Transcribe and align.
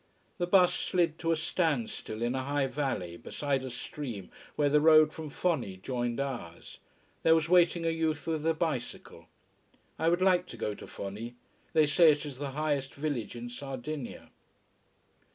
The 0.39 0.47
bus 0.47 0.73
slid 0.73 1.19
to 1.19 1.31
a 1.31 1.35
standstill 1.35 2.23
in 2.23 2.33
a 2.33 2.41
high 2.43 2.65
valley, 2.65 3.17
beside 3.17 3.63
a 3.63 3.69
stream 3.69 4.31
where 4.55 4.67
the 4.67 4.81
road 4.81 5.13
from 5.13 5.29
Fonni 5.29 5.77
joined 5.79 6.19
ours. 6.19 6.79
There 7.21 7.35
was 7.35 7.47
waiting 7.49 7.85
a 7.85 7.91
youth 7.91 8.25
with 8.25 8.43
a 8.47 8.55
bicycle. 8.55 9.27
I 9.99 10.09
would 10.09 10.23
like 10.23 10.47
to 10.47 10.57
go 10.57 10.73
to 10.73 10.87
Fonni. 10.87 11.35
They 11.73 11.85
say 11.85 12.11
it 12.11 12.25
is 12.25 12.39
the 12.39 12.49
highest 12.57 12.95
village 12.95 13.35
in 13.35 13.51
Sardinia. 13.51 14.31